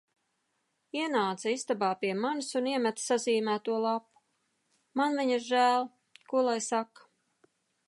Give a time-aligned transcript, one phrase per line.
[1.01, 4.23] Ienāca istabā pie manis un iemeta sazīmēto lapu.
[5.01, 5.89] Man viņas žēl,
[6.33, 7.09] ko lai saka.